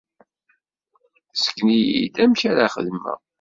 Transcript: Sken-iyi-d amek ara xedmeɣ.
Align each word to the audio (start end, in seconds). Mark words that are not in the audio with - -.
Sken-iyi-d 1.35 2.15
amek 2.23 2.41
ara 2.51 2.67
xedmeɣ. 2.73 3.19